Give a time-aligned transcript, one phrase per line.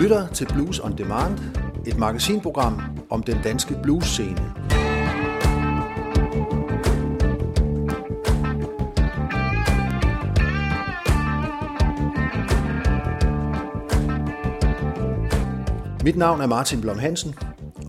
[0.00, 1.38] lytter til Blues on Demand,
[1.86, 4.54] et magasinprogram om den danske bluesscene.
[16.04, 17.34] Mit navn er Martin Blom Hansen,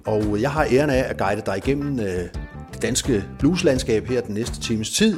[0.05, 2.05] og jeg har æren af at guide dig igennem øh,
[2.73, 5.17] det danske blueslandskab her den næste times tid.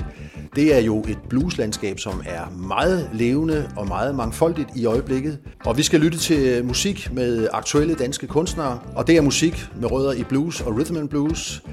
[0.55, 5.39] Det er jo et blueslandskab, som er meget levende og meget mangfoldigt i øjeblikket.
[5.65, 9.91] Og vi skal lytte til musik med aktuelle danske kunstnere, og det er musik med
[9.91, 11.63] rødder i blues og rhythm and blues.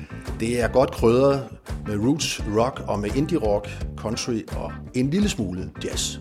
[0.40, 1.44] Det er godt krydret
[1.86, 6.18] med roots rock og med indie rock, country og en lille smule jazz.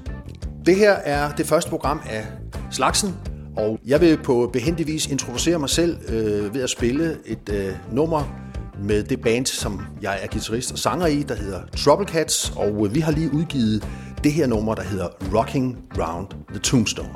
[0.65, 2.25] Det her er det første program af
[2.71, 3.15] slagsen,
[3.57, 7.71] og jeg vil på behendig vis introducere mig selv øh, ved at spille et øh,
[7.91, 8.46] nummer
[8.83, 12.85] med det band, som jeg er guitarist og sanger i, der hedder Trouble Cats, og
[12.85, 13.87] øh, vi har lige udgivet
[14.23, 17.09] det her nummer, der hedder Rocking Round the Tombstone.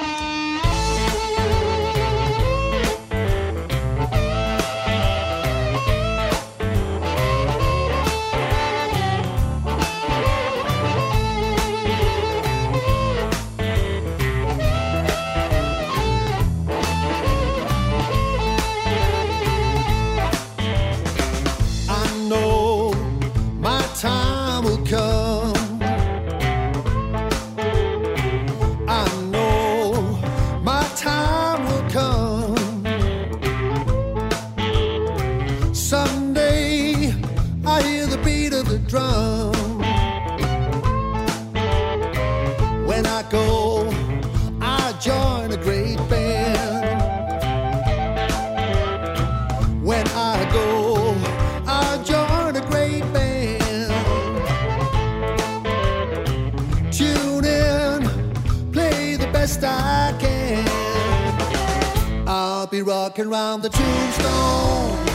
[63.12, 65.06] Rocking round the tombstone,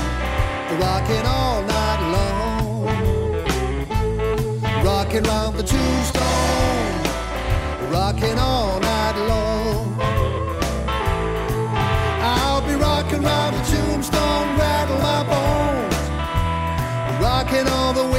[0.78, 2.84] rocking all night long.
[4.84, 7.02] Rocking round the tombstone,
[7.90, 9.96] rocking all night long.
[12.20, 15.96] I'll be rocking round the tombstone, rattle my bones,
[17.22, 18.15] rocking all the way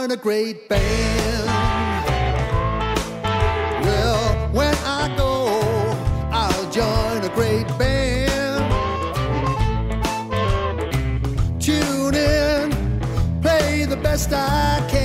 [0.00, 1.46] join a great band.
[3.84, 5.60] Well, when I go,
[6.32, 8.64] I'll join a great band.
[11.60, 12.70] Tune in,
[13.42, 14.99] play the best I can.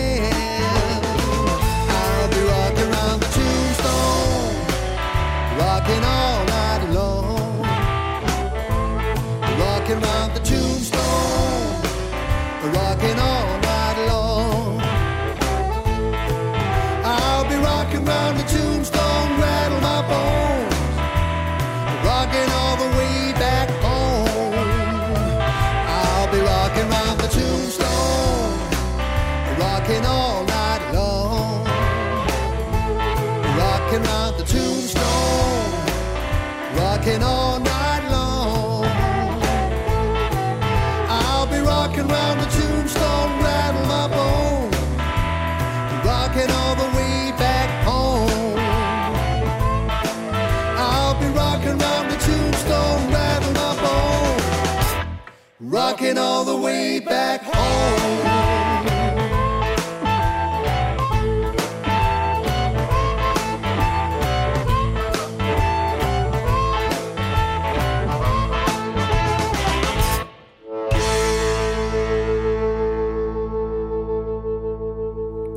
[55.95, 58.25] walking all the way back home.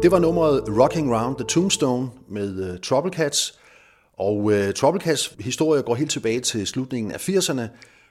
[0.03, 3.59] Det var nummeret Rocking Round the Tombstone med øh, uh, Troublecats.
[4.19, 7.63] Og øh, uh, Troublecats historie går helt tilbage til slutningen af 80'erne,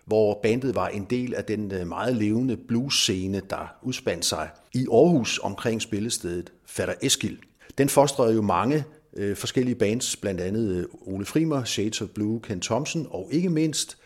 [0.08, 4.86] hvor bandet var en del af den øh, meget levende blues-scene, der udspandt sig i
[4.92, 7.38] Aarhus omkring spillestedet Fatter Eskild.
[7.78, 8.84] Den fostrede jo mange
[9.18, 13.50] øh, forskellige bands, blandt andet øh, Ole Frimer, Shades of Blue, Ken Thompson og ikke
[13.50, 13.98] mindst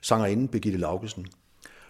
[0.00, 1.26] sangerinden Birgitte Laugesen.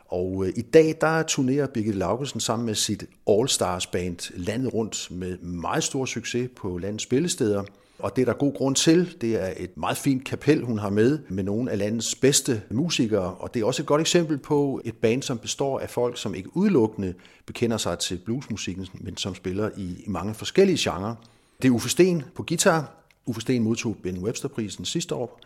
[0.07, 5.09] Og øh, i dag, der turnerer Birgitte Laugesen sammen med sit All-Stars band landet rundt
[5.11, 7.65] med meget stor succes på landets spillesteder.
[8.03, 9.17] Og det er der god grund til.
[9.21, 13.35] Det er et meget fint kapel, hun har med, med nogle af landets bedste musikere.
[13.35, 16.35] Og det er også et godt eksempel på et band, som består af folk, som
[16.35, 17.15] ikke udelukkende
[17.47, 21.15] bekender sig til bluesmusikken, men som spiller i, mange forskellige genrer.
[21.63, 22.93] Det er Uffe Sten på guitar.
[23.27, 25.41] Uffe Sten modtog Ben Webster-prisen sidste år,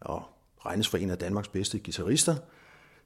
[0.00, 0.22] og
[0.66, 2.34] regnes for en af Danmarks bedste guitarister.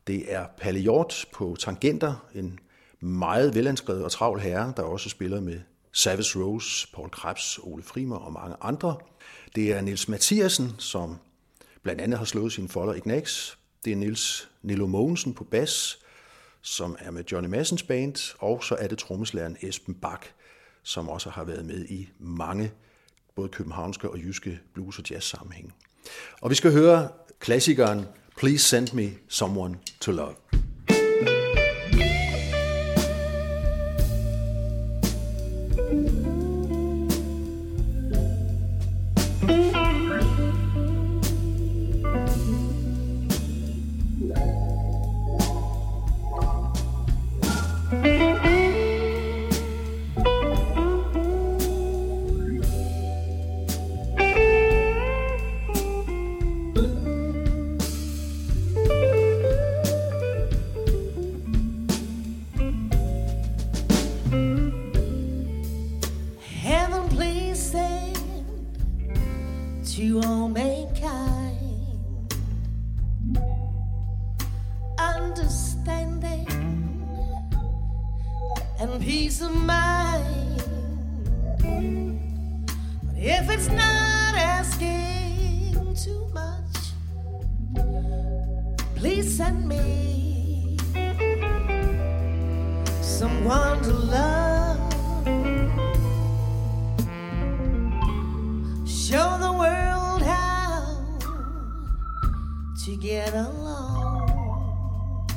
[0.06, 2.58] Det er Palle Hjort på tangenter, en
[3.00, 5.61] meget velanskrevet og travl herre, der også spiller med
[5.92, 8.96] Savage Rose, Paul Krebs, Ole Frimer og mange andre.
[9.54, 11.19] Det er Nils Mathiasen, som
[11.82, 13.58] blandt andet har slået sine folder i Knacks.
[13.84, 15.98] Det er Nils Nilo Mogensen på bas,
[16.62, 20.26] som er med Johnny Massens band, og så er det trommeslæren Esben Bak,
[20.82, 22.72] som også har været med i mange
[23.36, 25.75] både københavnske og jyske blues- og jazz-sammenhæng.
[26.40, 27.08] Og vi skal høre
[27.40, 30.34] klassikeren Please send me someone to love.
[93.20, 94.78] someone to love.
[98.88, 101.05] Show the world how
[102.82, 105.28] to get along.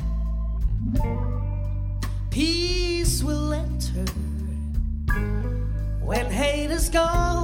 [2.30, 4.06] Peace will enter
[6.00, 7.43] when hate is gone.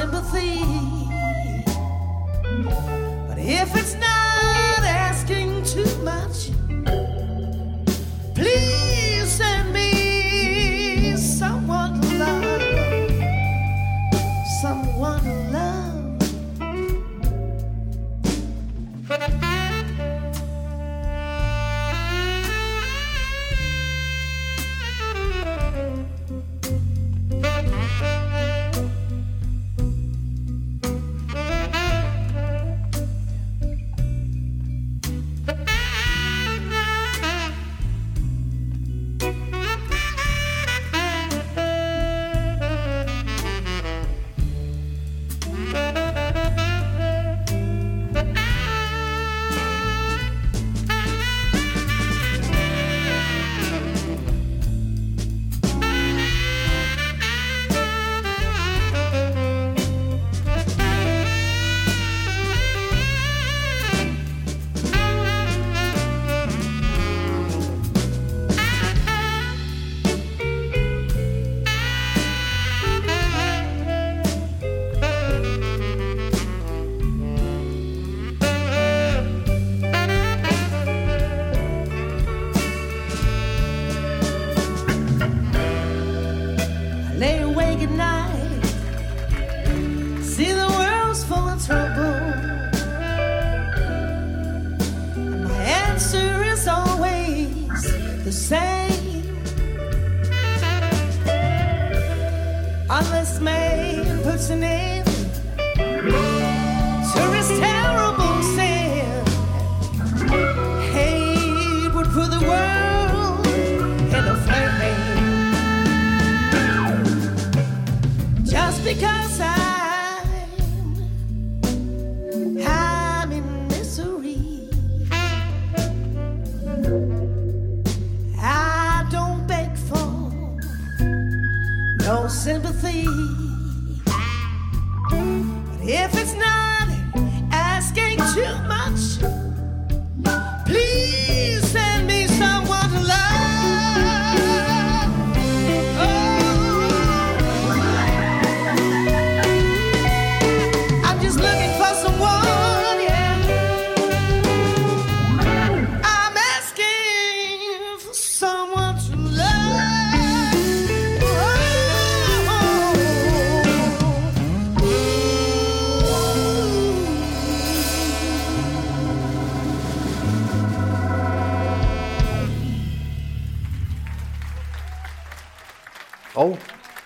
[0.00, 0.79] sympathy.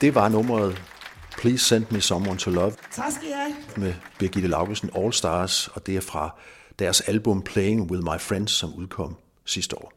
[0.04, 0.82] Det var nummeret
[1.38, 3.54] Please Send Me Someone to Love Tak skal I have.
[3.76, 6.38] med Birgitte Laugesen All Stars, og det er fra
[6.78, 9.92] deres album Playing With My Friends, som udkom sidste år.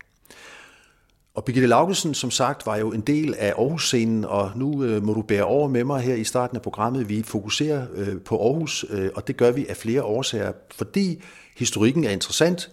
[1.36, 5.14] Og Birgitte Laugesen, som sagt, var jo en del af Aarhus-scenen, og nu øh, må
[5.14, 7.10] du bære over med mig her i starten af programmet.
[7.10, 11.24] Vi fokuserer øh, på Aarhus, øh, og det gør vi af flere årsager, fordi
[11.58, 12.72] historikken er interessant,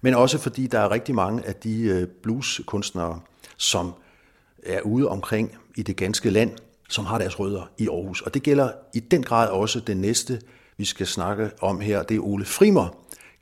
[0.00, 3.20] men også fordi der er rigtig mange af de øh, blueskunstnere,
[3.56, 3.92] som
[4.62, 6.50] er ude omkring i det ganske land,
[6.88, 8.20] som har deres rødder i Aarhus.
[8.22, 10.40] Og det gælder i den grad også den næste,
[10.78, 12.02] vi skal snakke om her.
[12.02, 12.88] Det er Ole Frimer,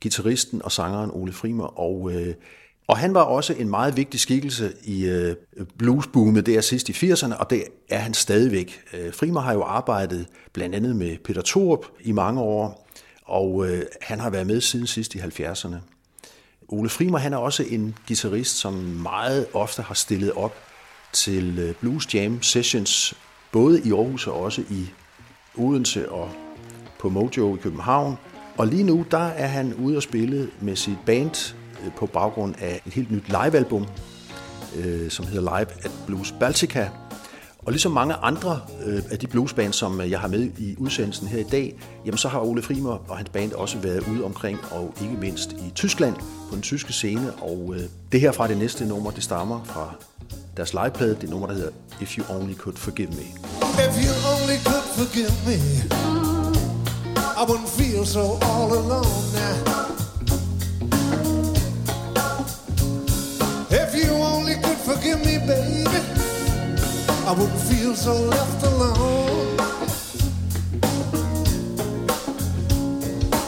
[0.01, 1.81] gitarristen og sangeren Ole Frimer.
[1.81, 2.35] Og, øh,
[2.89, 5.37] og han var også en meget vigtig skikkelse i øh,
[5.79, 8.81] bluesboomet der sidst i 80'erne, og det er han stadigvæk.
[8.93, 12.89] Øh, Frimer har jo arbejdet blandt andet med Peter Thorup i mange år,
[13.25, 15.77] og øh, han har været med siden sidst i 70'erne.
[16.69, 20.55] Ole Frimer han er også en guitarist, som meget ofte har stillet op
[21.13, 23.15] til øh, Blues Jam Sessions,
[23.55, 24.91] både i Aarhus og også i
[25.59, 26.31] Odense og
[26.99, 28.19] på Mojo i København.
[28.59, 32.55] Og lige nu, der er han ude og spille med sit band øh, på baggrund
[32.59, 33.87] af et helt nyt livealbum,
[34.77, 36.89] øh, som hedder Live at Blues Baltica.
[37.67, 41.29] Og ligesom mange andre øh, af de bluesbands, som øh, jeg har med i udsendelsen
[41.29, 41.75] her i dag,
[42.07, 45.53] jamen så har Ole Frimer og hans band også været ude omkring, og ikke mindst
[45.53, 46.15] i Tyskland
[46.49, 47.33] på den tyske scene.
[47.33, 49.95] Og øh, det her fra det næste nummer, det stammer fra
[50.57, 53.27] deres legeplade, det nummer, der hedder If You Only Could Forgive Me.
[53.87, 55.59] If you only could forgive me,
[57.41, 59.94] I wouldn't feel so all alone now.
[67.35, 69.57] I wouldn't feel so left alone.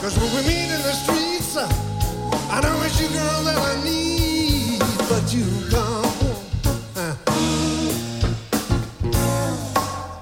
[0.01, 4.79] Cause when we meet in the streets, I know it's you, girl, that I need,
[5.07, 6.03] but you come.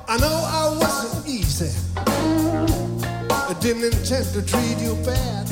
[0.10, 1.72] I know I wasn't easy.
[1.98, 5.45] I didn't intend to treat you bad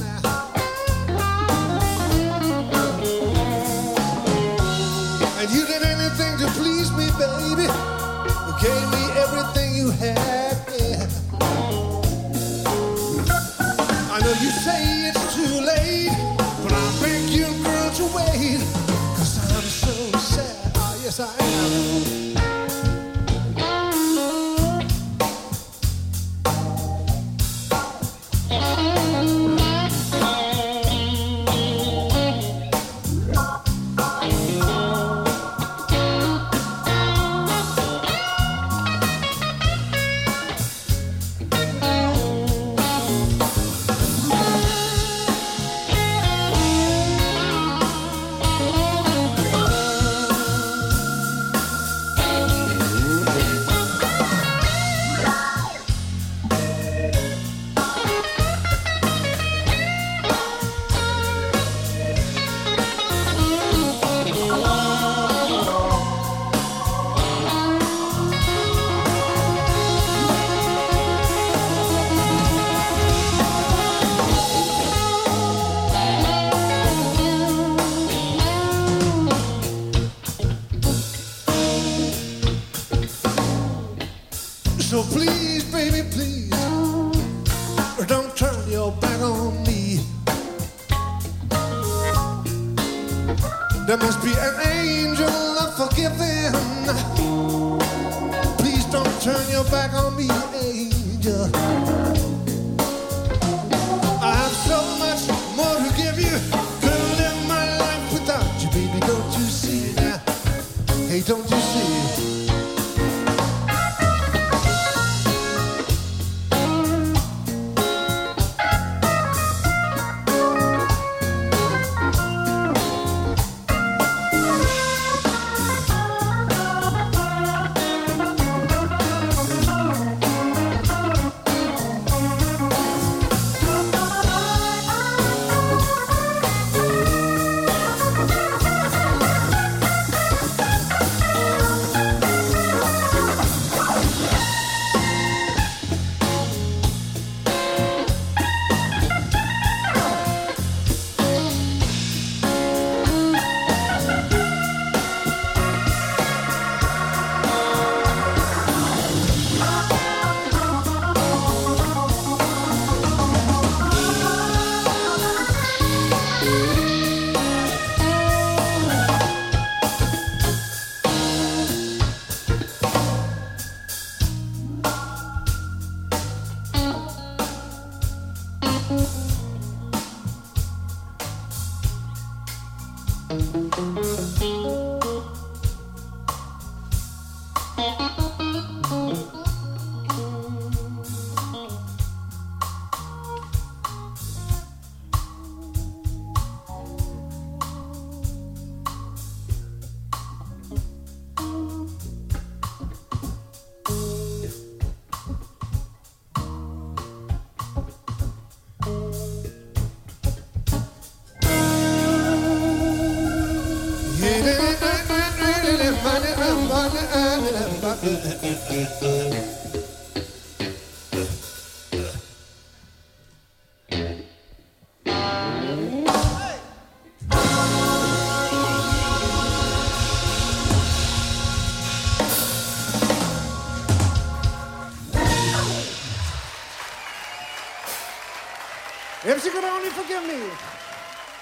[240.00, 240.40] forgive me.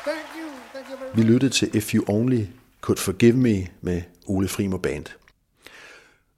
[0.07, 0.47] Thank you.
[0.73, 1.17] Thank you very much.
[1.17, 2.45] Vi lyttede til If You Only
[2.81, 5.05] Could Forgive Me med Ole Frimer Band.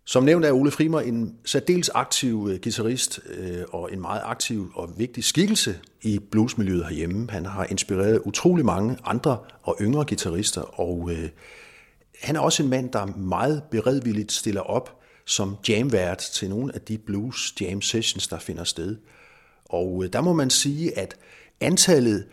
[0.06, 4.72] Som nævnt er Ole Frimer en særdeles aktiv øh, guitarist øh, og en meget aktiv
[4.76, 7.28] og vigtig skikkelse i bluesmiljøet herhjemme.
[7.30, 11.30] Han har inspireret utrolig mange andre og yngre guitarister, og øh,
[12.22, 16.82] han er også en mand, der meget beredvilligt stiller op som jamvært til nogle af
[16.82, 18.98] de blues jam sessions, der finder sted.
[19.66, 21.16] Og der må man sige, at
[21.64, 22.26] antallet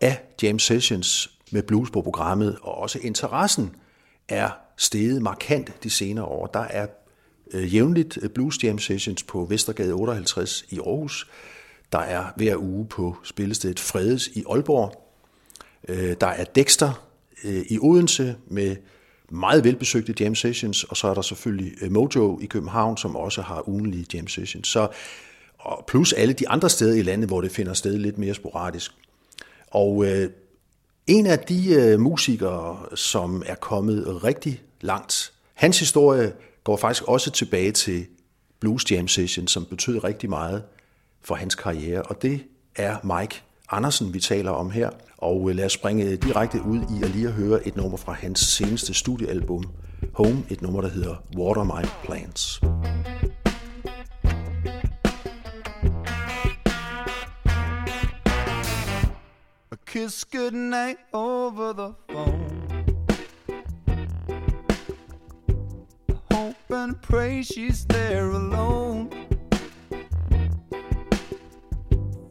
[0.00, 3.76] af jam sessions med blues på programmet, og også interessen,
[4.28, 6.46] er steget markant de senere år.
[6.46, 6.86] Der er
[7.52, 11.30] øh, jævnligt øh, blues jam sessions på Vestergade 58 i Aarhus.
[11.92, 15.12] Der er hver uge på spillestedet Fredes i Aalborg.
[15.88, 17.08] Øh, der er Dexter
[17.44, 18.76] øh, i Odense med
[19.30, 23.42] meget velbesøgte jam sessions, og så er der selvfølgelig øh, Mojo i København, som også
[23.42, 24.68] har ugenlige jam sessions.
[24.68, 24.88] Så,
[25.68, 28.92] og plus alle de andre steder i landet, hvor det finder sted lidt mere sporadisk.
[29.70, 30.30] Og øh,
[31.06, 36.32] en af de øh, musikere, som er kommet rigtig langt, hans historie
[36.64, 38.06] går faktisk også tilbage til
[38.60, 40.62] Blues Jam Session, som betød rigtig meget
[41.22, 42.44] for hans karriere, og det
[42.76, 44.90] er Mike Andersen, vi taler om her.
[45.18, 48.12] Og øh, lad os springe direkte ud i at lige at høre et nummer fra
[48.12, 49.64] hans seneste studiealbum,
[50.12, 52.60] Home, et nummer, der hedder Water My Plants.
[52.62, 53.17] A
[59.88, 62.84] kiss goodnight over the phone.
[66.30, 69.08] Hope and pray she's there alone.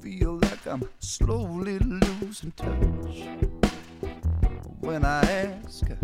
[0.02, 3.26] Feel like I'm slowly losing touch.
[4.82, 5.98] When I ask her,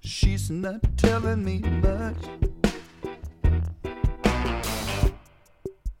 [0.00, 2.24] she's not telling me much.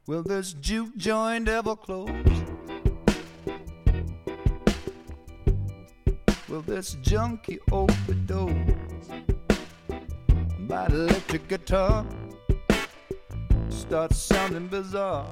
[0.06, 2.45] Will this juke joint ever close?
[6.48, 8.52] Will this junkie overdose?
[10.60, 12.06] My electric guitar
[13.68, 15.26] starts sounding bizarre.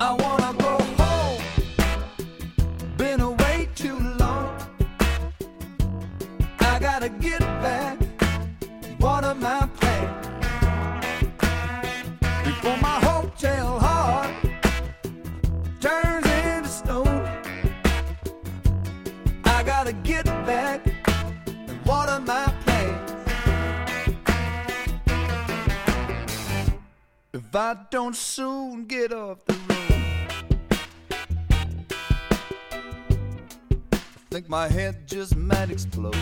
[0.00, 1.42] I wanna go home.
[2.96, 4.56] Been away too long.
[6.60, 7.98] I gotta get back.
[8.98, 9.81] Water my plant
[20.46, 20.80] back
[21.46, 23.12] and water my plants.
[27.32, 29.70] If I don't soon get off the road,
[33.92, 33.96] I
[34.30, 36.16] think my head just might explode.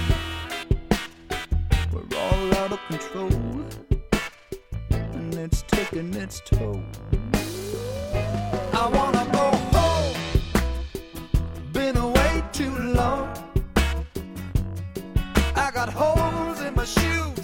[1.92, 3.64] We're all out of control,
[4.90, 6.83] and it's taking its toll.
[8.72, 10.16] I wanna go home.
[11.72, 13.49] Been away too long.
[15.80, 17.39] Got holes in my shoes,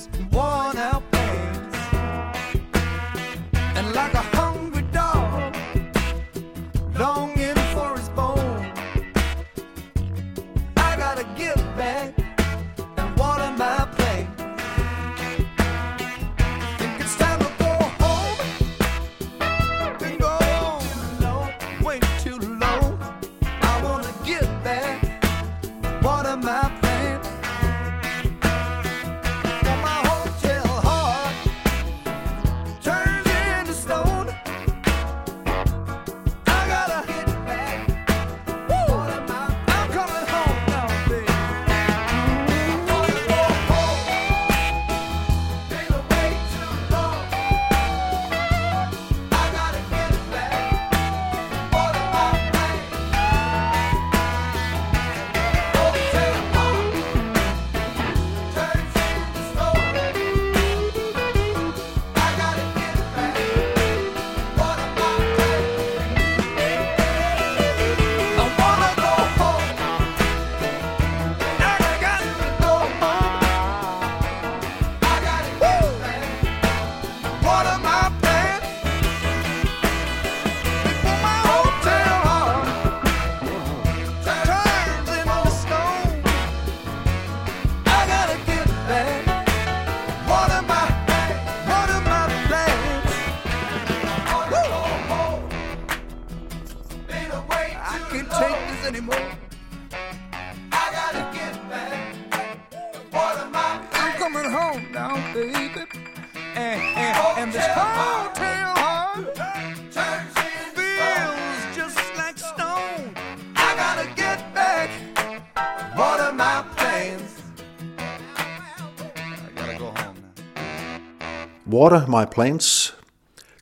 [121.86, 122.96] Water My Plants,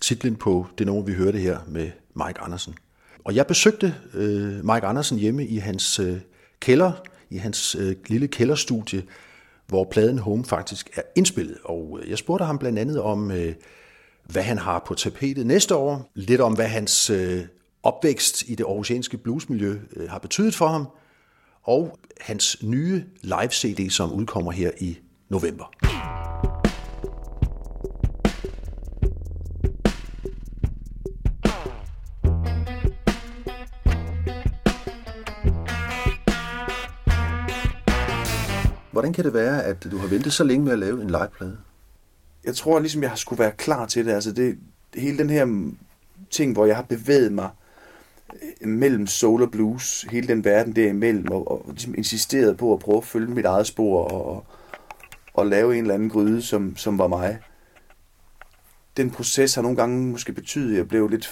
[0.00, 2.74] titlen på det nummer, vi hørte her med Mike Andersen.
[3.24, 6.16] Og jeg besøgte øh, Mike Andersen hjemme i hans øh,
[6.60, 6.92] kælder,
[7.30, 9.02] i hans øh, lille kælderstudie,
[9.66, 11.58] hvor pladen Home faktisk er indspillet.
[11.64, 13.54] Og øh, jeg spurgte ham blandt andet om, øh,
[14.24, 17.44] hvad han har på tapetet næste år, lidt om, hvad hans øh,
[17.82, 20.88] opvækst i det aarhusianske bluesmiljø øh, har betydet for ham,
[21.62, 25.93] og hans nye live-CD, som udkommer her i november.
[39.04, 41.58] Hvordan kan det være, at du har ventet så længe med at lave en liveplade?
[42.44, 44.12] jeg tror ligesom, jeg har skulle være klar til det.
[44.12, 44.58] Altså det,
[44.94, 45.72] hele den her
[46.30, 47.50] ting, hvor jeg har bevæget mig
[48.60, 52.78] øh, mellem soul og blues, hele den verden derimellem, og, og ligesom insisteret på at
[52.78, 54.46] prøve at følge mit eget spor, og,
[55.34, 57.38] og lave en eller anden gryde, som, som var mig.
[58.96, 61.30] Den proces har nogle gange måske betydet, at jeg blev lidt,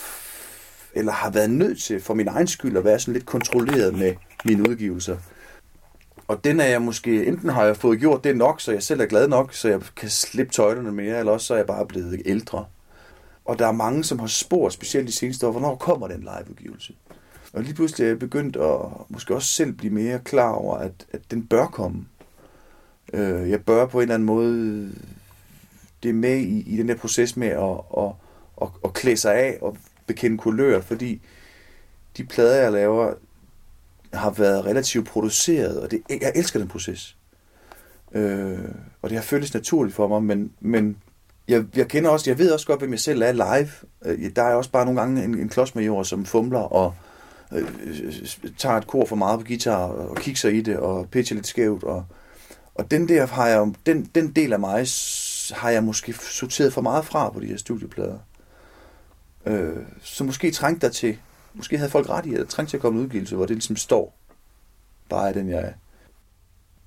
[0.94, 4.14] eller har været nødt til for min egen skyld at være sådan lidt kontrolleret med
[4.44, 5.16] mine udgivelser.
[6.32, 9.00] Og den er jeg måske, enten har jeg fået gjort det nok, så jeg selv
[9.00, 11.86] er glad nok, så jeg kan slippe tøjlerne mere, eller også så er jeg bare
[11.86, 12.64] blevet ældre.
[13.44, 16.94] Og der er mange, som har spurgt, specielt de seneste år, hvornår kommer den liveudgivelse?
[17.52, 20.92] Og lige pludselig er jeg begyndt at måske også selv blive mere klar over, at,
[21.12, 22.06] at den bør komme.
[23.12, 24.92] Øh, jeg bør på en eller anden måde
[26.02, 28.12] det er med i, i den der proces med at, at,
[28.62, 31.20] at, at klæde sig af og bekende kulør, fordi
[32.16, 33.14] de plader, jeg laver,
[34.12, 37.16] har været relativt produceret, og det, jeg elsker den proces.
[38.14, 38.58] Øh,
[39.02, 40.96] og det har føltes naturligt for mig, men, men
[41.48, 43.70] jeg, jeg kender også, jeg ved også godt, hvem jeg selv er live.
[44.04, 46.94] Øh, Der er også bare nogle gange en, en klodsmajor, som fumler og
[47.52, 47.64] øh,
[48.58, 51.84] tager et kor for meget på guitar og kigger i det og pitcher lidt skævt.
[51.84, 52.04] Og,
[52.74, 54.86] og den der har jeg, den, den del af mig
[55.50, 58.18] har jeg måske sorteret for meget fra på de her studieplader.
[59.46, 61.18] Øh, så måske trængte der til,
[61.54, 63.56] måske havde folk ret i, at der trængte til at komme en udgivelse, hvor det
[63.56, 64.14] ligesom står,
[65.08, 65.72] bare er den jeg er.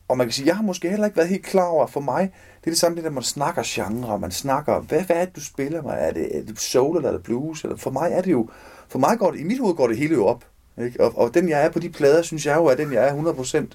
[0.08, 2.22] Og man kan sige, jeg har måske heller ikke været helt klar over, for mig,
[2.60, 5.36] det er det samme, det der, man snakker genre, man snakker, hvad, hvad er det,
[5.36, 5.98] du spiller mig?
[6.00, 7.64] Er det, er det soul, eller er det blues?
[7.64, 8.50] Eller for mig er det jo,
[8.88, 10.46] for mig går det, i mit hoved går det hele jo op.
[10.78, 11.04] Ikke?
[11.04, 13.34] Og, og den, jeg er på de plader, synes jeg jo, er den, jeg er
[13.34, 13.66] 100%.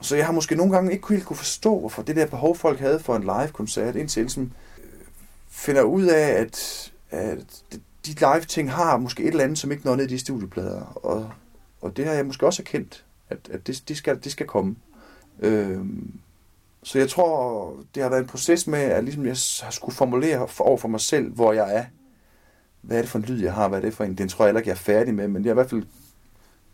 [0.00, 2.80] så jeg har måske nogle gange ikke helt kunne forstå, hvorfor det der behov, folk
[2.80, 4.84] havde for en live-koncert, indtil jeg ligesom øh,
[5.48, 9.96] finder ud af, at, at de live-ting har måske et eller andet, som ikke når
[9.96, 10.80] ned i de studieplader.
[10.80, 11.30] Og,
[11.80, 14.76] og det har jeg måske også erkendt, at, at det, det, skal, det skal komme.
[15.40, 16.20] Øhm,
[16.82, 20.48] så jeg tror, det har været en proces med, at ligesom jeg har skulle formulere
[20.48, 21.84] for, over for mig selv, hvor jeg er.
[22.80, 23.68] Hvad er det for en lyd, jeg har?
[23.68, 24.14] Hvad er det for en?
[24.14, 25.82] Den tror jeg heller ikke, jeg er færdig med, men jeg i hvert fald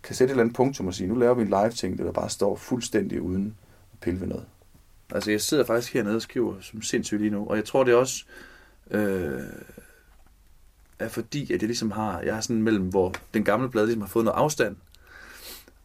[0.03, 2.31] kan sætte et eller andet punktum og sige, nu laver vi en live-ting, der bare
[2.31, 3.57] står fuldstændig uden
[3.93, 4.47] at pille ved noget.
[5.15, 7.93] Altså, jeg sidder faktisk hernede og skriver som sindssygt lige nu, og jeg tror, det
[7.93, 8.25] er også
[8.91, 9.41] øh,
[11.05, 14.03] er fordi, at jeg ligesom har, jeg har sådan mellem, hvor den gamle blade ligesom
[14.03, 14.77] har fået noget afstand,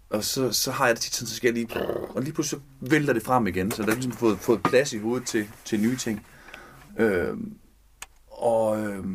[0.10, 2.62] og så, så har jeg det tit sådan, så skal jeg lige, og lige pludselig
[2.62, 5.47] så vælter det frem igen, så der er ligesom fået, fået plads i hovedet til,
[5.65, 6.25] til nye ting.
[6.97, 7.38] Øh,
[8.32, 9.06] og øh,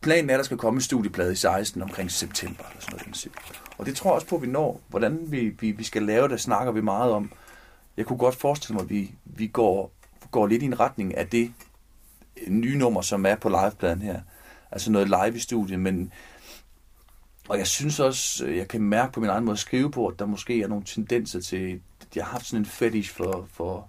[0.00, 3.28] planen er, at der skal komme en studieplade i 16 omkring september, eller sådan noget.
[3.78, 4.80] Og det tror jeg også på, at vi når.
[4.88, 7.32] Hvordan vi, vi, vi skal lave det, snakker vi meget om.
[7.96, 9.92] Jeg kunne godt forestille mig, at vi, vi går,
[10.30, 11.52] går lidt i en retning af det
[12.48, 14.20] nye nummer, som er på livepladen her.
[14.72, 16.12] Altså noget live i studiet, men
[17.48, 20.06] og jeg synes også, øh, jeg kan mærke på min egen måde at skrive på,
[20.06, 21.80] at der måske er nogle tendenser til,
[22.14, 23.88] jeg har haft sådan en fetish for, for,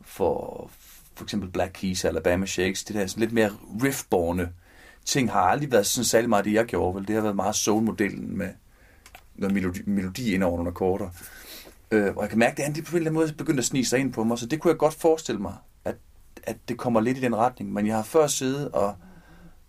[0.00, 0.70] for,
[1.14, 3.50] for eksempel Black Keys, Alabama Shakes, det der sådan lidt mere
[3.82, 4.52] riffborne
[5.04, 7.08] ting har aldrig været sådan særlig meget det, jeg gjorde, vel?
[7.08, 8.48] Det har været meget soul-modellen med
[9.34, 11.08] noget melodi, melodi ind over nogle akkorder.
[11.90, 13.64] Øh, og jeg kan mærke, at det er på en eller anden måde begyndt at
[13.64, 15.96] snige sig ind på mig, så det kunne jeg godt forestille mig, at,
[16.42, 17.72] at det kommer lidt i den retning.
[17.72, 18.96] Men jeg har før siddet og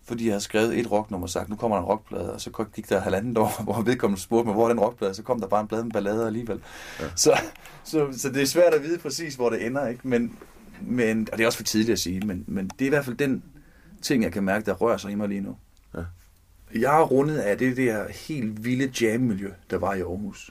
[0.08, 2.64] fordi jeg har skrevet et rocknummer og sagt, nu kommer der en rockplade, og så
[2.74, 5.48] gik der halvandet år, hvor vedkommende spurgte mig, hvor er den rockplade, så kom der
[5.48, 6.60] bare en plade med ballader alligevel.
[7.00, 7.04] Ja.
[7.16, 7.38] Så,
[7.84, 10.08] så, så, det er svært at vide præcis, hvor det ender, ikke?
[10.08, 10.38] Men,
[10.80, 13.04] men, og det er også for tidligt at sige, men, men det er i hvert
[13.04, 13.42] fald den
[14.02, 15.56] ting, jeg kan mærke, der rører sig i mig lige nu.
[15.94, 16.02] Ja.
[16.74, 20.50] Jeg har rundet af det der helt vilde jam-miljø, der var i Aarhus.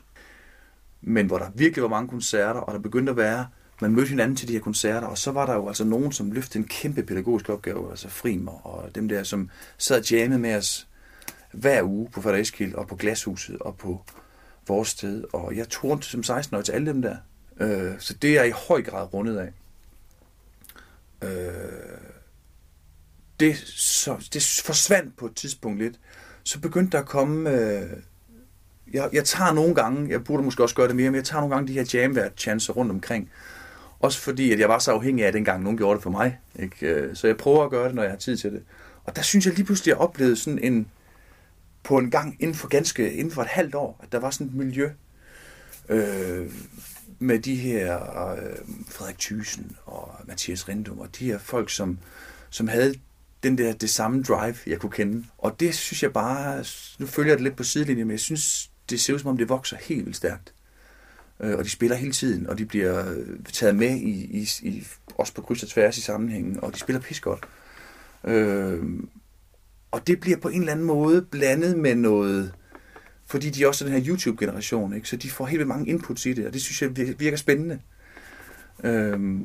[1.02, 3.46] Men hvor der virkelig var mange koncerter, og der begyndte at være
[3.82, 6.32] man mødte hinanden til de her koncerter, og så var der jo altså nogen, som
[6.32, 10.56] løftede en kæmpe pædagogisk opgave, altså Frimer og dem der, som sad og jammede med
[10.56, 10.88] os
[11.52, 14.04] hver uge på Frederikskild og på Glashuset og på
[14.68, 15.24] vores sted.
[15.34, 17.18] Og jeg tog som 16 år til alle dem der.
[17.60, 19.52] Øh, så det er i høj grad rundet af.
[21.28, 21.98] Øh,
[23.40, 26.00] det, så, det forsvandt på et tidspunkt lidt.
[26.44, 27.50] Så begyndte der at komme...
[27.50, 27.90] Øh,
[28.94, 31.42] jeg, jeg tager nogle gange, jeg burde måske også gøre det mere, men jeg tager
[31.42, 33.30] nogle gange de her jamvært-chancer rundt omkring.
[34.00, 36.40] Også fordi, at jeg var så afhængig af, at dengang nogen gjorde det for mig.
[36.60, 36.88] Ikke?
[36.88, 38.64] Øh, så jeg prøver at gøre det, når jeg har tid til det.
[39.04, 40.88] Og der synes jeg lige pludselig, at jeg oplevede sådan en,
[41.84, 44.48] på en gang inden for ganske, inden for et halvt år, at der var sådan
[44.48, 44.90] et miljø
[45.90, 46.52] øh,
[47.20, 48.56] med de her øh,
[48.88, 52.00] Frederik Thyssen og Mathias Rindum og de her folk, som,
[52.50, 52.96] som havde
[53.44, 55.26] den der, det samme drive, jeg kunne kende.
[55.38, 56.66] Og det synes jeg bare,
[57.00, 59.38] nu følger jeg det lidt på sidelinjen, men jeg synes, det ser ud som om,
[59.38, 60.54] det vokser helt vildt stærkt
[61.40, 64.88] Øh, og de spiller hele tiden, og de bliver øh, taget med i, i, i
[65.18, 67.48] også på kryds og tværs i sammenhængen, og de spiller pis godt.
[68.24, 68.84] Øh,
[69.92, 72.54] og det bliver på en eller anden måde blandet med noget,
[73.26, 75.10] fordi de er også den her YouTube-generation, ikke?
[75.10, 77.80] så de får helt vildt mange inputs i det, og det synes jeg virker spændende.
[78.84, 79.40] Øh,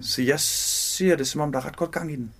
[0.00, 2.32] så jeg ser det, som om der er ret godt gang i den,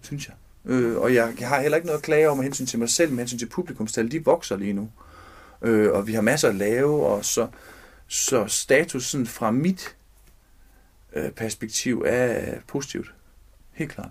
[0.00, 0.34] synes jeg.
[0.64, 2.88] Øh, og jeg, jeg har heller ikke noget at klage om med hensyn til mig
[2.88, 4.82] selv, med hensyn til publikumstal, de vokser lige nu.
[4.82, 5.05] Øh,
[5.62, 7.46] øh, og vi har masser at lave, og så,
[8.08, 9.96] så statusen fra mit
[11.12, 13.14] øh, perspektiv er positivt.
[13.72, 14.10] Helt klart.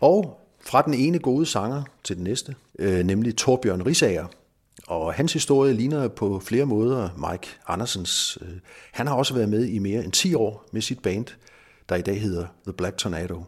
[0.00, 4.26] Og fra den ene gode sanger til den næste, øh, nemlig Torbjørn Risager.
[4.86, 8.38] Og hans historie ligner på flere måder Mike Andersens.
[8.42, 8.48] Øh,
[8.92, 11.26] han har også været med i mere end 10 år med sit band,
[11.88, 13.44] der i dag hedder The Black Tornado.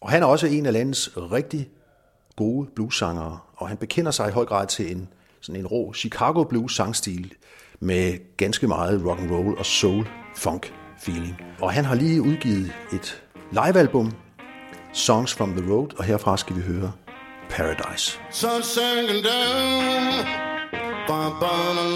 [0.00, 1.68] Og han er også en af landets rigtig
[2.36, 5.08] gode bluessangere, og han bekender sig i høj grad til en,
[5.40, 7.32] sådan en rå Chicago blues sangstil
[7.80, 11.36] med ganske meget rock and roll og soul funk feeling.
[11.60, 14.12] Og han har lige udgivet et livealbum,
[14.92, 16.92] Songs from the Road, og herfra skal vi høre
[17.50, 18.18] Paradise.
[18.30, 20.12] Sun sinking down,
[21.06, 21.90] fire burning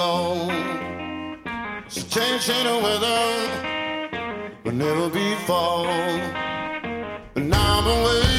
[2.15, 3.25] change in the weather
[4.65, 6.44] will never be fall.
[7.37, 8.34] and I'm away.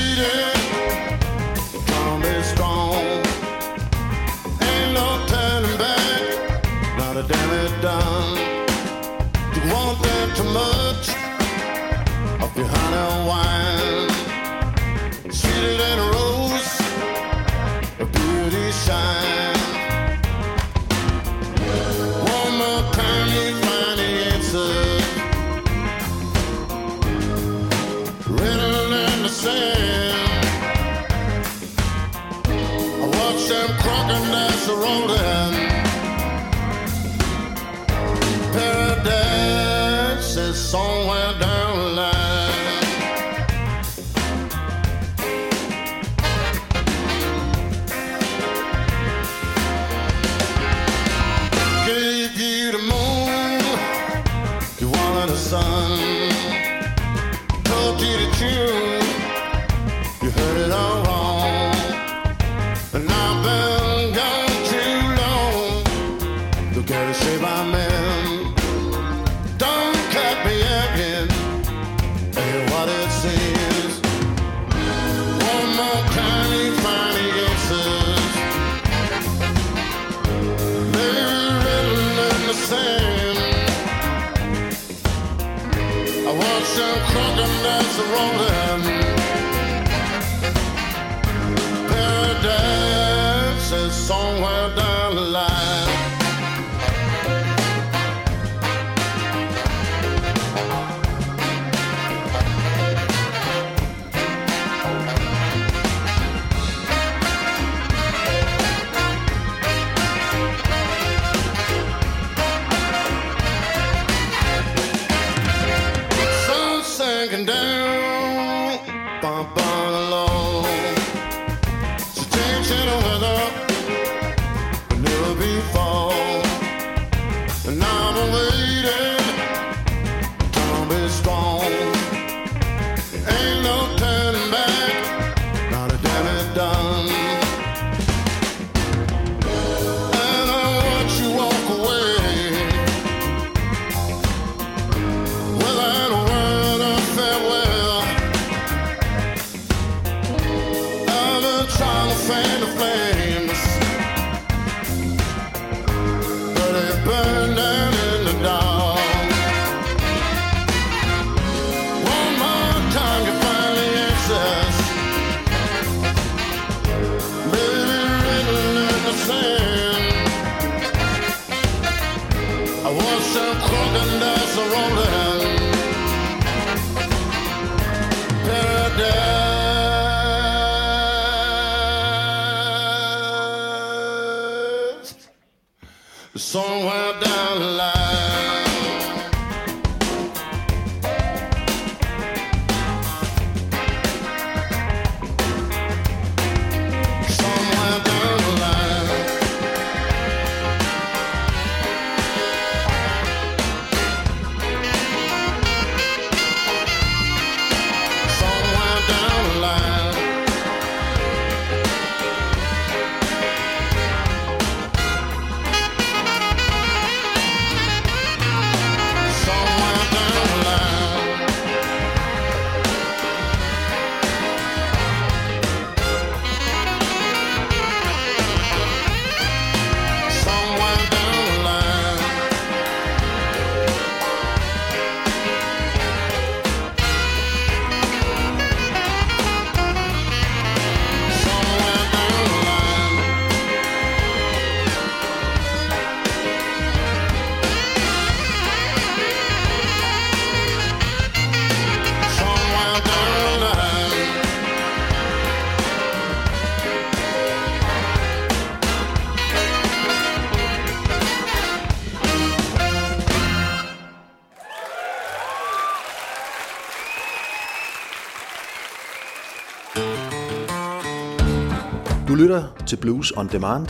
[272.88, 273.88] Til Blues on Demand,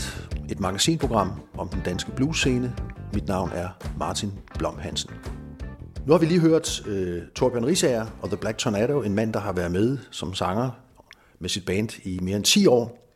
[0.50, 2.76] et magasinprogram om den danske bluesscene.
[3.14, 3.70] Mit navn er
[4.00, 5.10] Martin Blom Hansen.
[6.06, 9.40] Nu har vi lige hørt øh, Torbjørn Risager og The Black Tornado, en mand, der
[9.40, 10.72] har været med som sanger
[11.40, 13.12] med sit band i mere end 10 år.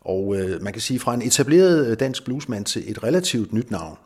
[0.00, 3.70] Og øh, man kan sige fra en etableret øh, dansk bluesmand til et relativt nyt
[3.70, 3.96] navn.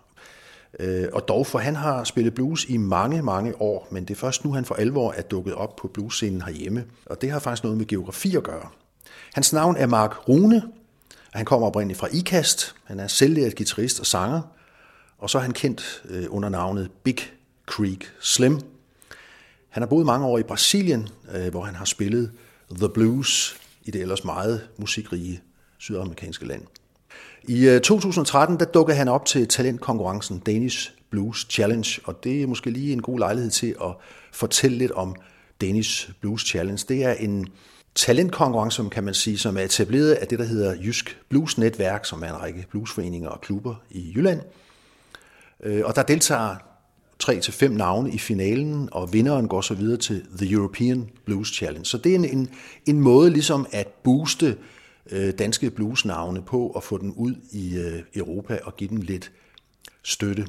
[0.81, 4.19] Øh, og dog, for han har spillet blues i mange, mange år, men det er
[4.19, 6.85] først nu, han for alvor er dukket op på bluesscenen herhjemme.
[7.07, 8.69] Og det har faktisk noget med geografi at gøre.
[9.35, 10.63] Hans navn er Mark Rune,
[11.33, 12.75] han kommer oprindeligt fra IKAST.
[12.85, 14.43] Han er selvlært guitarist og sanger,
[15.19, 17.19] og så er han kendt øh, under navnet Big
[17.67, 18.61] Creek Slim.
[19.69, 22.33] Han har boet mange år i Brasilien, øh, hvor han har spillet
[22.71, 25.41] The Blues i det ellers meget musikrige
[25.79, 26.63] sydamerikanske land.
[27.49, 32.47] I øh, 2013 der dukkede han op til talentkonkurrencen Danish Blues Challenge, og det er
[32.47, 33.95] måske lige en god lejlighed til at
[34.33, 35.17] fortælle lidt om
[35.61, 36.85] Danish Blues Challenge.
[36.89, 37.49] Det er en
[38.01, 42.23] talentkonkurrence, kan man sige, som er etableret af det, der hedder Jysk Blues Netværk, som
[42.23, 44.41] er en række bluesforeninger og klubber i Jylland.
[45.63, 46.57] Øh, og der deltager
[47.19, 51.49] tre til fem navne i finalen, og vinderen går så videre til The European Blues
[51.49, 51.85] Challenge.
[51.85, 52.51] Så det er en, en,
[52.87, 54.57] en måde ligesom at booste
[55.11, 59.33] øh, danske bluesnavne på og få dem ud i øh, Europa og give dem lidt
[60.03, 60.47] støtte.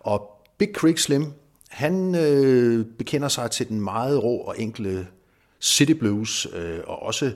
[0.00, 1.26] Og Big Creek Slim,
[1.68, 5.06] han øh, bekender sig til den meget rå og enkle
[5.62, 7.32] city blues, øh, og også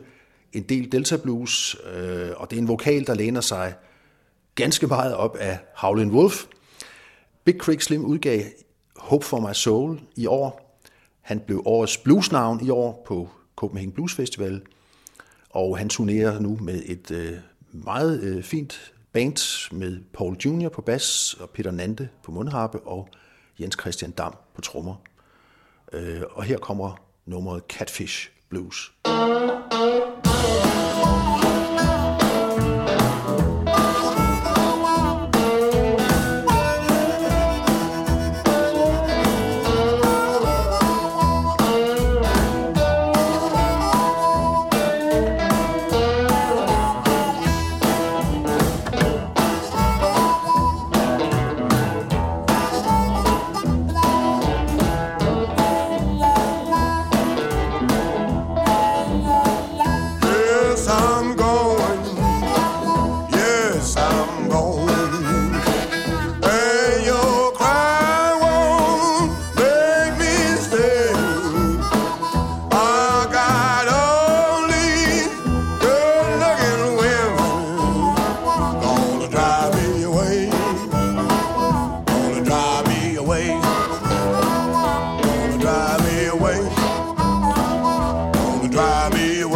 [0.52, 3.74] en del delta blues, øh, og det er en vokal, der læner sig
[4.54, 6.44] ganske meget op af Howlin' Wolf.
[7.44, 8.42] Big Creek Slim udgav
[8.96, 10.78] Hope for My Soul i år.
[11.20, 14.62] Han blev årets bluesnavn i år på Copenhagen Blues Festival,
[15.50, 17.32] og han turnerer nu med et øh,
[17.72, 20.68] meget øh, fint band med Paul Jr.
[20.68, 23.08] på bas og Peter Nante på mundharpe og
[23.60, 24.94] Jens Christian Dam på trommer.
[25.92, 28.92] Øh, og her kommer nummeret Catfish Blues.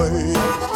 [0.00, 0.69] Away.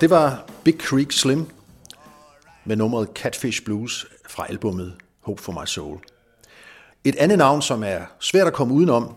[0.00, 1.46] Og det var Big Creek Slim
[2.64, 5.98] med nummeret Catfish Blues fra albummet Hope for My Soul.
[7.04, 9.14] Et andet navn, som er svært at komme udenom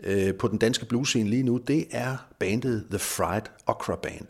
[0.00, 4.28] øh, på den danske bluescene lige nu, det er bandet The Fried Okra Band.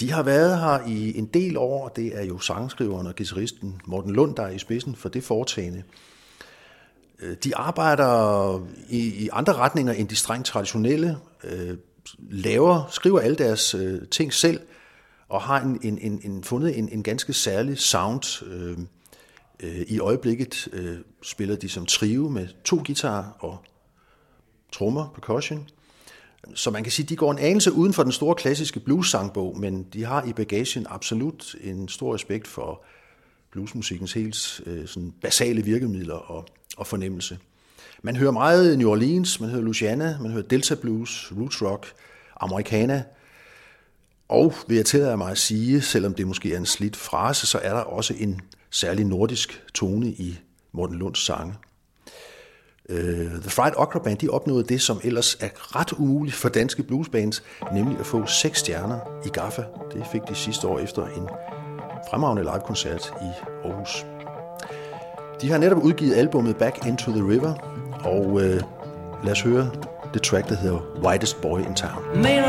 [0.00, 3.80] De har været her i en del år, og det er jo sangskriveren og guitaristen
[3.84, 5.82] Morten Lund, der er i spidsen for det foretagende.
[7.22, 11.16] Øh, de arbejder i, i andre retninger end de strengt traditionelle.
[11.44, 11.76] Øh,
[12.18, 14.60] laver, skriver alle deres øh, ting selv,
[15.28, 18.44] og har en, en, en, en fundet en, en ganske særlig sound.
[18.46, 18.78] Øh,
[19.60, 23.58] øh, I øjeblikket øh, spiller de som trio med to guitarer og
[24.72, 25.68] trommer, percussion.
[26.54, 29.58] Så man kan sige, at de går en anelse uden for den store klassiske blues-sangbog,
[29.58, 32.84] men de har i bagagen absolut en stor respekt for
[33.50, 36.46] bluesmusikkens helt øh, sådan basale virkemidler og,
[36.76, 37.38] og fornemmelse.
[38.02, 41.86] Man hører meget New Orleans, man hører Louisiana, man hører Delta Blues, Roots Rock,
[42.40, 43.04] Americana,
[44.28, 47.58] og vil jeg tillade mig at sige, selvom det måske er en slidt frase, så
[47.62, 50.38] er der også en særlig nordisk tone i
[50.72, 51.54] Morten Lunds sange.
[52.88, 52.96] Uh,
[53.40, 57.42] The Fried Okra Band de opnåede det, som ellers er ret umuligt for danske bluesbands,
[57.72, 59.62] nemlig at få seks stjerner i GAFFA.
[59.92, 61.28] Det fik de sidste år efter en
[62.10, 63.30] fremragende livekoncert i
[63.64, 64.06] Aarhus.
[65.40, 67.54] De har netop udgivet albummet Back Into the River,
[68.04, 68.42] og uh,
[69.24, 69.70] lad os høre
[70.16, 72.22] det track, der hedder Whitest Boy in Town.
[72.22, 72.40] May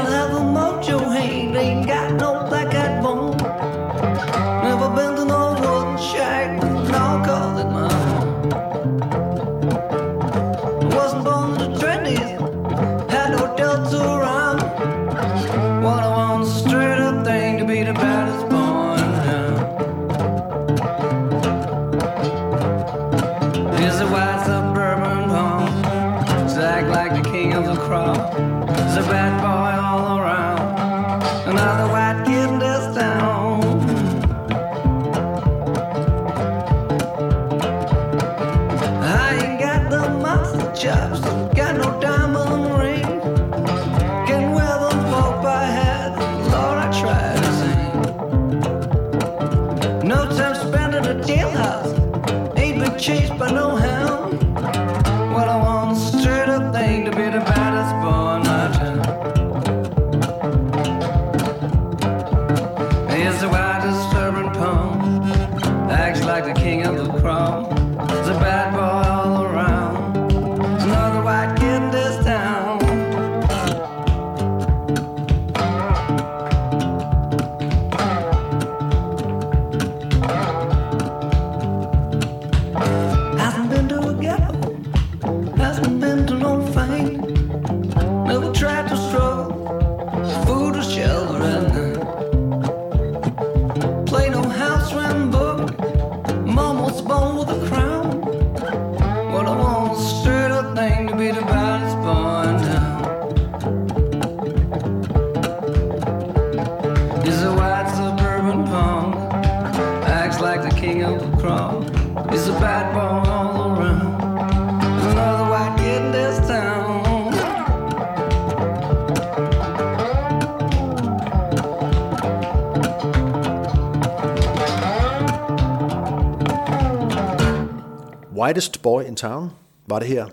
[128.48, 129.50] Whitest Boy in Town
[129.88, 130.26] var det her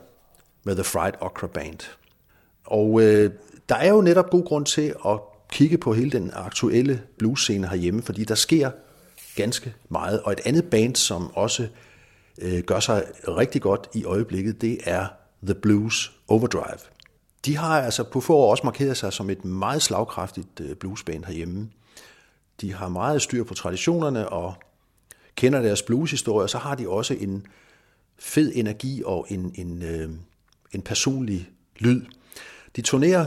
[0.65, 1.79] med The Fried Okra Band.
[2.65, 3.31] Og øh,
[3.69, 8.03] der er jo netop god grund til at kigge på hele den aktuelle bluesscene herhjemme,
[8.03, 8.71] fordi der sker
[9.37, 10.23] ganske meget.
[10.23, 11.69] Og et andet band, som også
[12.39, 15.07] øh, gør sig rigtig godt i øjeblikket, det er
[15.43, 16.79] The Blues Overdrive.
[17.45, 21.25] De har altså på få år også markeret sig som et meget slagkraftigt øh, bluesband
[21.25, 21.71] herhjemme.
[22.61, 24.55] De har meget styr på traditionerne og
[25.35, 27.47] kender deres blueshistorie, og så har de også en
[28.19, 30.11] fed energi og en, en, øh,
[30.73, 32.03] en personlig lyd.
[32.77, 33.27] De turnerer,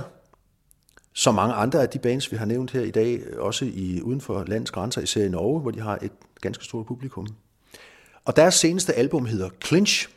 [1.13, 4.21] som mange andre af de bands, vi har nævnt her i dag, også i, uden
[4.21, 6.11] for landets grænser, især i Norge, hvor de har et
[6.41, 7.27] ganske stort publikum.
[8.25, 10.09] Og deres seneste album hedder Clinch,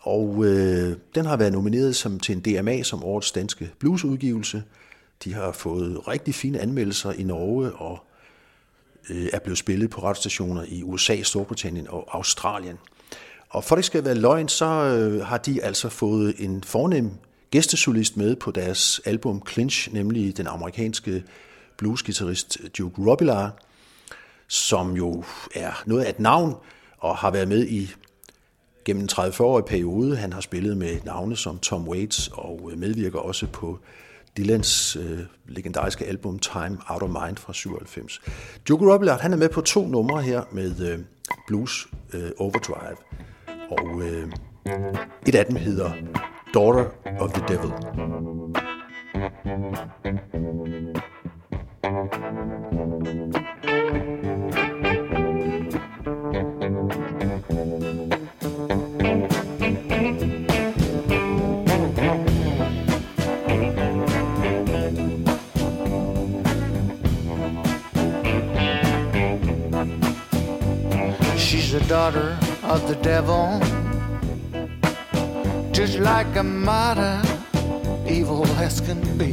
[0.00, 4.62] og øh, den har været nomineret som, til en DMA som årets danske bluesudgivelse.
[5.24, 7.98] De har fået rigtig fine anmeldelser i Norge og
[9.10, 12.78] øh, er blevet spillet på radiostationer i USA, Storbritannien og Australien.
[13.50, 17.10] Og for det skal være løgn, så øh, har de altså fået en fornem
[17.50, 21.24] gæstesolist med på deres album Clinch, nemlig den amerikanske
[21.76, 23.50] bluesgitarrist Duke Robillard,
[24.48, 25.24] som jo
[25.54, 26.54] er noget af et navn
[26.98, 27.90] og har været med i
[28.84, 30.16] gennem en 30-årig periode.
[30.16, 33.78] Han har spillet med navne som Tom Waits og øh, medvirker også på
[34.36, 38.20] Dylans øh, legendariske album Time Out of Mind fra 97.
[38.68, 40.98] Duke Robillard, han er med på to numre her med øh,
[41.46, 42.96] Blues øh, Overdrive.
[43.70, 44.28] Og øh,
[45.26, 45.90] et af dem hedder
[46.54, 46.84] Daughter
[47.20, 47.72] of the Devil.
[71.88, 73.58] Daughter of the devil,
[75.72, 77.22] just like a mother,
[78.06, 79.32] evil as can be.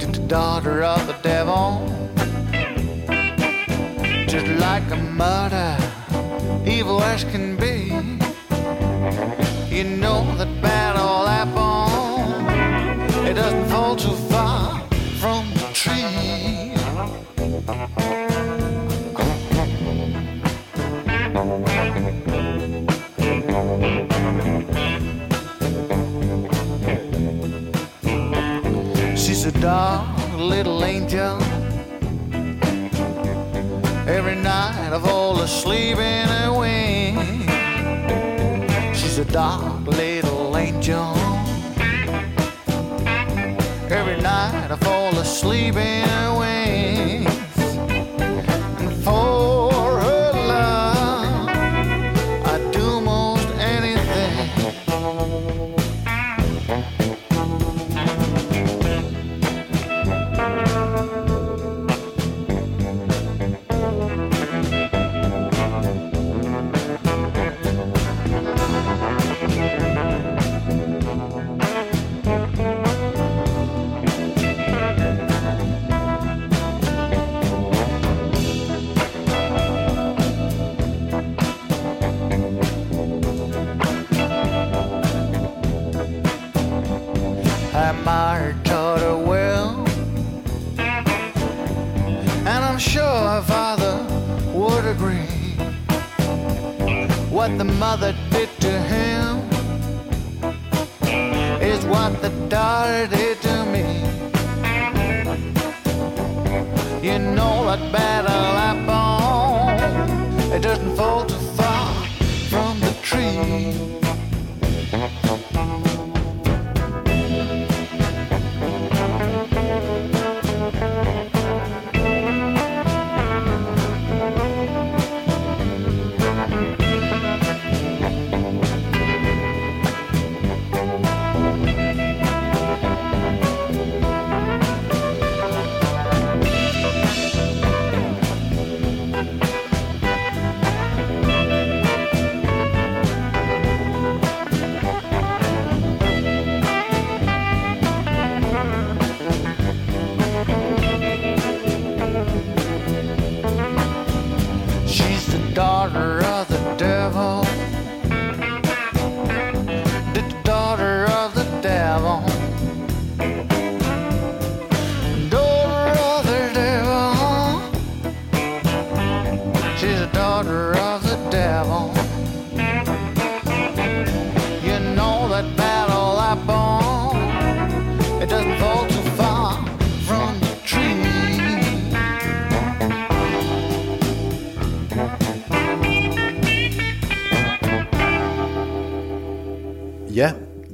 [0.00, 1.80] To the daughter of the devil,
[4.28, 5.78] just like a mother,
[6.66, 7.88] evil as can be.
[9.74, 11.88] You know that bad old apple,
[13.26, 14.82] it doesn't fall too far
[15.20, 16.74] from the tree.
[29.66, 31.42] Dark little angel.
[34.06, 37.16] Every night I fall asleep in her wing.
[38.94, 41.16] She's a dark little angel.
[43.90, 46.55] Every night I fall asleep in her wings.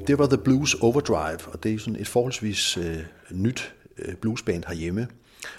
[0.07, 2.99] Det var The Blues Overdrive, og det er sådan et forholdsvis øh,
[3.31, 5.09] nyt øh, bluesband herhjemme.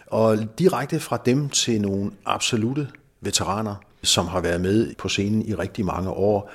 [0.07, 2.87] Og direkte fra dem til nogle absolute
[3.21, 6.51] veteraner, som har været med på scenen i rigtig mange år,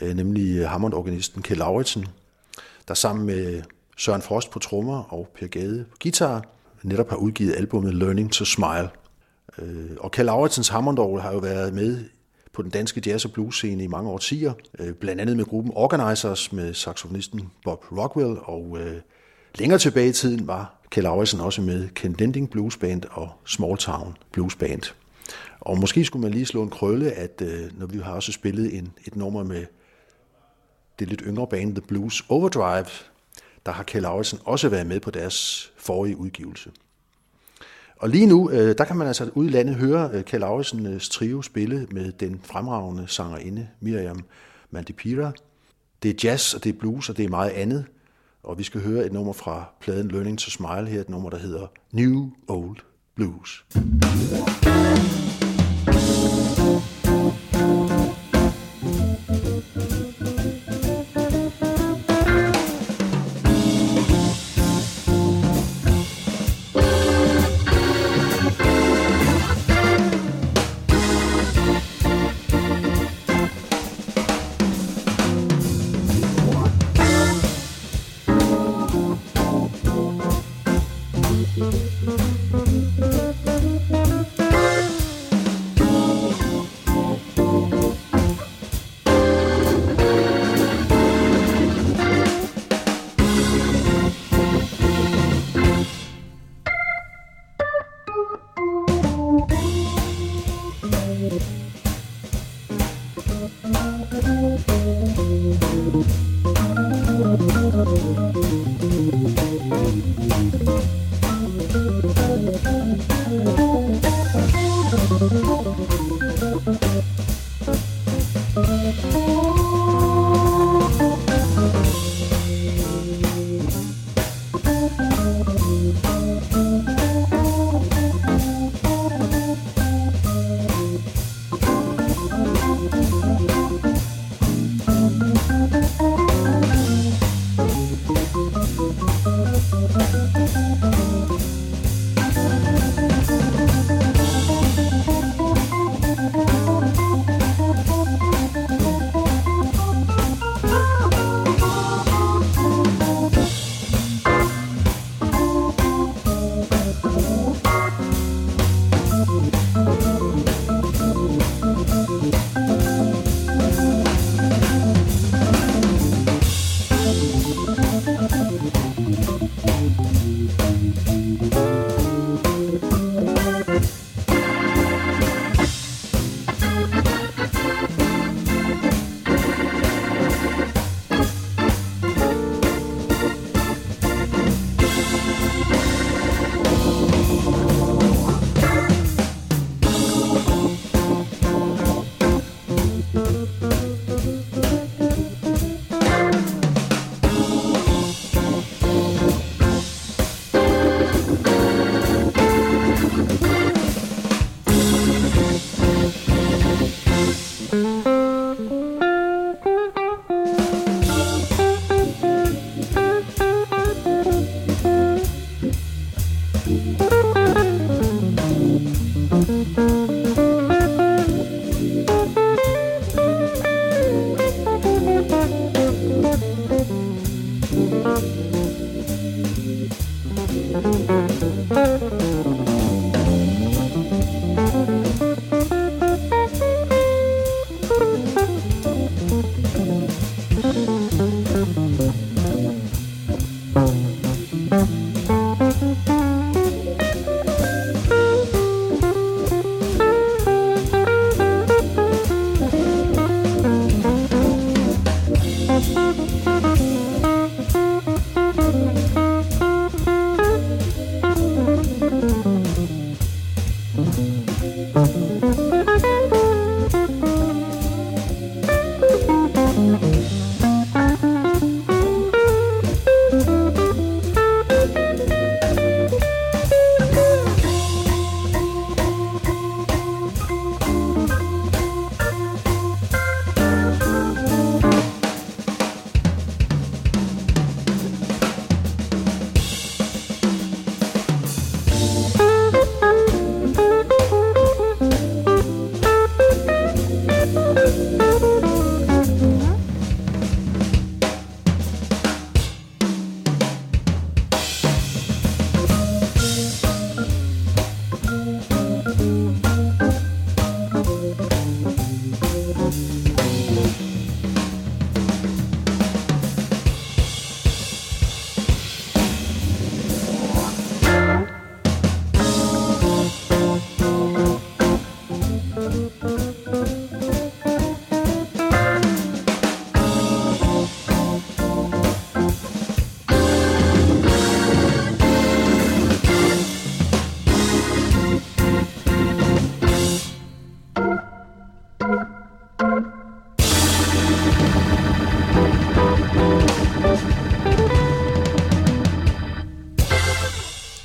[0.00, 2.06] øh, nemlig Hammond-organisten Kjell Lauritsen,
[2.88, 3.62] der sammen med
[3.96, 6.44] Søren Frost på trommer og Per Gade på guitar,
[6.82, 8.88] netop har udgivet albumet Learning to Smile.
[9.58, 12.04] Øh, Og Kjell Lauritsens Hammond har jo været med
[12.54, 16.52] på den danske jazz- og blues-scene i mange årtier, øh, blandt andet med gruppen Organizers
[16.52, 19.00] med saxofonisten Bob Rockwell, og øh,
[19.58, 23.76] længere tilbage i tiden var Kjell Lauritsen også med Ken Lending Blues Band og Small
[23.76, 24.82] Town Blues Band.
[25.60, 28.78] Og måske skulle man lige slå en krølle, at øh, når vi har også spillet
[28.78, 29.66] en, et nummer med
[30.98, 32.86] det lidt yngre band The Blues Overdrive,
[33.66, 36.70] der har Kjell Lauritsen også været med på deres forrige udgivelse.
[37.96, 41.08] Og lige nu, øh, der kan man altså ude i landet høre øh, Kjell Lauritsens
[41.08, 44.24] trio spille med den fremragende sangerinde Miriam
[44.70, 45.32] Mandipira.
[46.02, 47.84] Det er jazz, og det er blues, og det er meget andet.
[48.42, 51.38] Og vi skal høre et nummer fra pladen Learning to Smile her, et nummer, der
[51.38, 52.76] hedder New Old
[53.16, 53.64] Blues.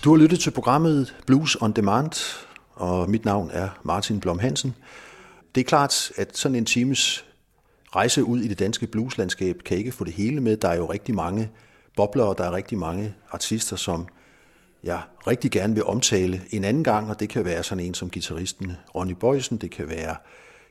[0.09, 2.11] Du har lyttet til programmet Blues on Demand,
[2.73, 4.75] og mit navn er Martin Blom Hansen.
[5.55, 7.25] Det er klart, at sådan en times
[7.95, 10.57] rejse ud i det danske blueslandskab kan ikke få det hele med.
[10.57, 11.49] Der er jo rigtig mange
[11.95, 14.07] bobler, og der er rigtig mange artister, som
[14.83, 18.09] jeg rigtig gerne vil omtale en anden gang, og det kan være sådan en som
[18.09, 20.15] gitarristen Ronny Bøjsen, det kan være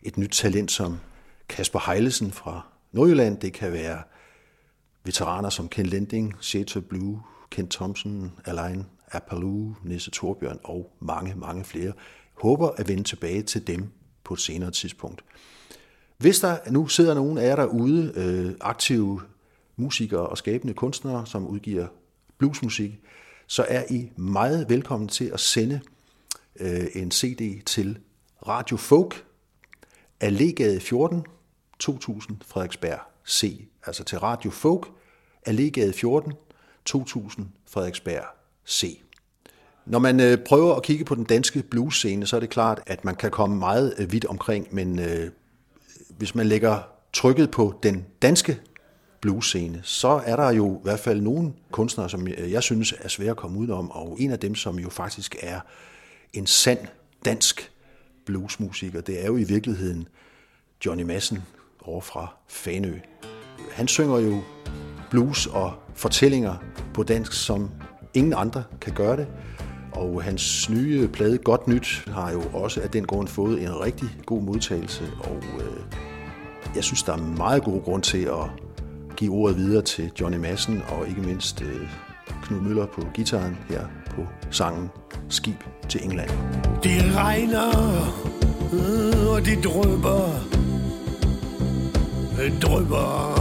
[0.02, 0.98] et nyt talent som
[1.48, 4.02] Kasper Heilesen fra Nordjylland, det kan være
[5.04, 11.64] veteraner som Ken Lending, Shater Blue, Kent Thompson, Alain Apaloo, Nisse Torbjørn og mange, mange
[11.64, 11.92] flere.
[12.34, 13.88] Håber at vende tilbage til dem
[14.24, 15.24] på et senere tidspunkt.
[16.18, 19.20] Hvis der nu sidder nogen af jer derude, øh, aktive
[19.76, 21.86] musikere og skabende kunstnere, som udgiver
[22.38, 23.00] bluesmusik,
[23.46, 25.80] så er I meget velkommen til at sende
[26.60, 27.98] øh, en CD til
[28.46, 29.24] Radio Folk,
[30.20, 31.24] Allegade 14,
[31.78, 33.68] 2000 Frederiksberg C.
[33.86, 34.90] Altså til Radio Folk,
[35.46, 36.32] Allegade 14,
[36.84, 38.37] 2000 Frederiksberg
[38.68, 39.00] se.
[39.86, 43.04] Når man øh, prøver at kigge på den danske blues-scene, så er det klart, at
[43.04, 45.30] man kan komme meget øh, vidt omkring, men øh,
[46.08, 46.78] hvis man lægger
[47.12, 48.60] trykket på den danske
[49.20, 53.08] blues-scene, så er der jo i hvert fald nogle kunstnere, som øh, jeg synes er
[53.08, 55.60] svære at komme udenom, om, og en af dem, som jo faktisk er
[56.32, 56.78] en sand
[57.24, 57.72] dansk
[58.26, 60.08] bluesmusiker, det er jo i virkeligheden
[60.86, 61.38] Johnny Madsen
[61.82, 62.98] over fra Fanø.
[63.72, 64.40] Han synger jo
[65.10, 66.56] blues og fortællinger
[66.94, 67.70] på dansk, som
[68.14, 69.26] ingen andre kan gøre det.
[69.92, 74.08] Og hans nye plade Godt Nyt har jo også af den grund fået en rigtig
[74.26, 75.98] god modtagelse, og øh,
[76.74, 78.50] jeg synes, der er meget god grund til at
[79.16, 81.88] give ordet videre til Johnny Madsen og ikke mindst øh,
[82.42, 84.90] Knud Møller på gitaren her på sangen
[85.28, 86.30] Skib til England.
[86.82, 87.68] Det regner,
[88.72, 90.30] øh, og det drøber,
[92.42, 93.40] øh, drøber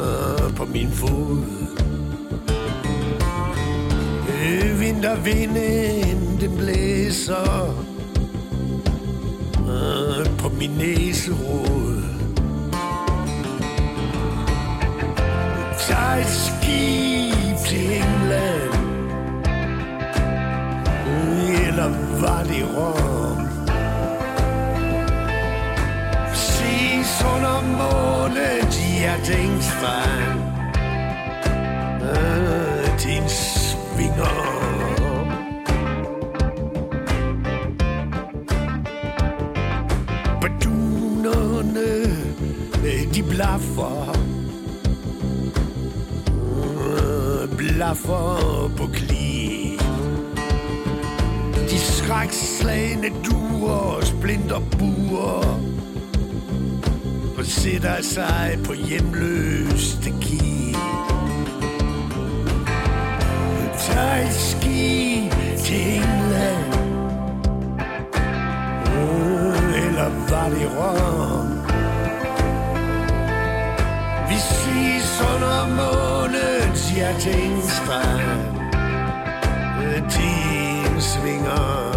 [0.00, 1.69] øh, på min fod.
[4.40, 7.74] Øh, Vintervinden, den blæser
[9.58, 12.02] øh, på min næserod.
[15.78, 18.74] Tag et skib til England,
[21.66, 21.88] eller
[22.20, 23.46] var det Rom?
[26.34, 30.40] Ses under målet, hjertingsfang,
[32.02, 32.70] øh,
[33.16, 33.28] en
[34.00, 34.36] vinger.
[40.40, 41.90] Badunerne,
[42.84, 44.16] øh, de blaffer,
[46.86, 49.78] øh, blaffer på kli.
[51.70, 55.60] De skrækslagende duer, splinter buer,
[57.38, 60.59] og sætter sig på hjemløste ki.
[63.80, 65.30] Tag et ski
[65.64, 66.72] til England,
[68.86, 71.50] oh, eller var det Rom?
[74.28, 78.20] Vi ses under månens hjertingsfang
[80.10, 81.89] Din svinger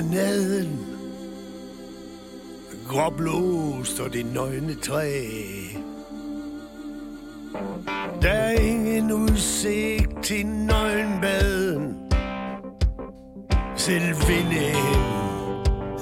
[0.00, 0.86] promenaden.
[2.88, 5.22] Gråblåst og det nøgne træ.
[8.22, 11.96] Der er ingen udsigt til nøgenbaden.
[13.76, 14.74] Selv vinden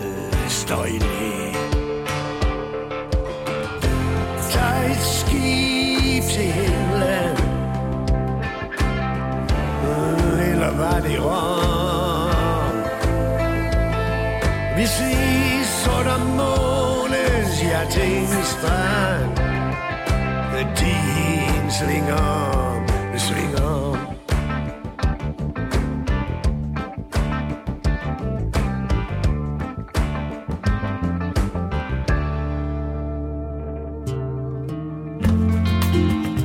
[0.03, 1.53] øh, står i læ
[4.51, 7.37] Tag et skib til himlen
[9.85, 11.78] øh, eller var det råd
[14.89, 19.35] Vi ses under månens hjertingsfang
[20.77, 22.87] Din svinger,
[23.19, 23.99] svinger